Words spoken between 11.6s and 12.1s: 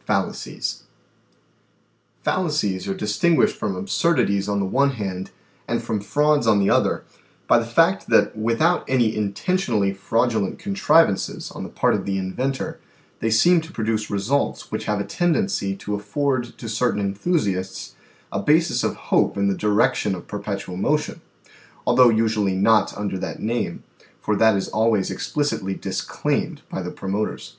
the part of